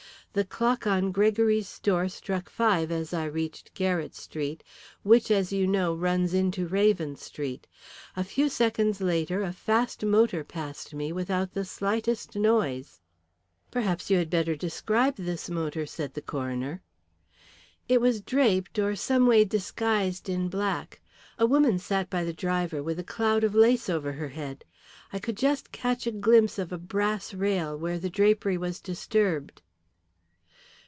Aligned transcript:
The 0.33 0.45
clock 0.45 0.87
on 0.87 1.11
Gregory's 1.11 1.67
store 1.67 2.07
struck 2.07 2.49
five 2.49 2.89
as 2.89 3.13
I 3.13 3.25
reached 3.25 3.73
Garrett 3.73 4.15
Street, 4.15 4.63
which, 5.03 5.29
as 5.29 5.51
you 5.51 5.67
know, 5.67 5.93
runs 5.93 6.33
into 6.33 6.67
Raven 6.69 7.17
Street. 7.17 7.67
A 8.15 8.23
few 8.23 8.47
seconds 8.47 9.01
later 9.01 9.43
a 9.43 9.51
fast 9.51 10.05
motor 10.05 10.45
passed 10.45 10.93
me 10.93 11.11
without 11.11 11.51
the 11.51 11.65
slightest 11.65 12.37
noise." 12.37 13.01
"Perhaps 13.71 14.09
you 14.09 14.19
had 14.19 14.29
better 14.29 14.55
describe 14.55 15.17
this 15.17 15.49
motor," 15.49 15.85
said 15.85 16.13
the 16.13 16.21
coroner. 16.21 16.81
"It 17.89 17.99
was 17.99 18.21
draped 18.21 18.79
or 18.79 18.95
some 18.95 19.27
way 19.27 19.43
disguised 19.43 20.29
in 20.29 20.47
black. 20.47 21.01
A 21.37 21.45
woman 21.45 21.77
sat 21.77 22.09
by 22.09 22.23
the 22.23 22.31
driver, 22.31 22.81
with 22.81 22.97
a 22.99 23.03
cloud 23.03 23.43
of 23.43 23.53
lace 23.53 23.89
over 23.89 24.13
her 24.13 24.29
head. 24.29 24.63
I 25.11 25.19
could 25.19 25.35
just 25.35 25.73
catch 25.73 26.07
a 26.07 26.11
glimpse 26.11 26.57
of 26.57 26.71
a 26.71 26.77
brass 26.77 27.33
rail 27.33 27.77
where 27.77 27.99
the 27.99 28.09
drapery 28.09 28.57
was 28.57 28.79
disturbed." 28.79 29.61